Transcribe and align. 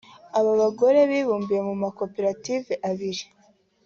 Aba 0.37 0.51
bagore 0.61 0.99
bibumbiye 1.11 1.61
mu 1.67 1.75
makoperative 1.83 2.73
abiri 2.89 3.23